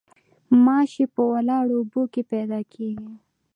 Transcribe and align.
ماشي 0.65 1.05
په 1.13 1.21
ولاړو 1.31 1.73
اوبو 1.79 2.01
کې 2.13 2.21
پیدا 2.31 2.59
کیږي 2.73 3.11